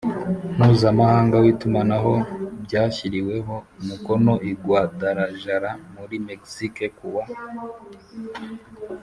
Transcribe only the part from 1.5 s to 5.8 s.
itumanaho byashyiriweho umukono i guadalajara